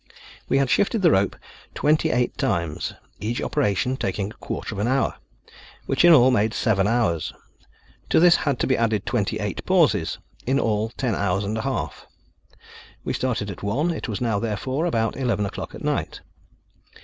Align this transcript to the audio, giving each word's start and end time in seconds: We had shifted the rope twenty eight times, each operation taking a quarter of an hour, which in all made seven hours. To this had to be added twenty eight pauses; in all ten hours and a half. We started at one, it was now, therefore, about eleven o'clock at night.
We 0.49 0.57
had 0.57 0.71
shifted 0.71 1.03
the 1.03 1.11
rope 1.11 1.35
twenty 1.75 2.09
eight 2.09 2.35
times, 2.35 2.95
each 3.19 3.39
operation 3.39 3.97
taking 3.97 4.31
a 4.31 4.37
quarter 4.37 4.73
of 4.73 4.79
an 4.79 4.87
hour, 4.87 5.17
which 5.85 6.03
in 6.03 6.11
all 6.11 6.31
made 6.31 6.55
seven 6.55 6.87
hours. 6.87 7.31
To 8.09 8.19
this 8.19 8.37
had 8.37 8.57
to 8.61 8.65
be 8.65 8.75
added 8.75 9.05
twenty 9.05 9.37
eight 9.39 9.63
pauses; 9.63 10.17
in 10.47 10.59
all 10.59 10.89
ten 10.89 11.13
hours 11.13 11.43
and 11.43 11.55
a 11.55 11.61
half. 11.61 12.07
We 13.03 13.13
started 13.13 13.51
at 13.51 13.61
one, 13.61 13.91
it 13.91 14.09
was 14.09 14.21
now, 14.21 14.39
therefore, 14.39 14.87
about 14.87 15.15
eleven 15.17 15.45
o'clock 15.45 15.75
at 15.75 15.83
night. 15.83 16.21